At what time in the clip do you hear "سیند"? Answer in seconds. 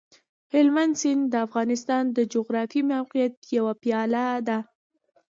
1.01-1.23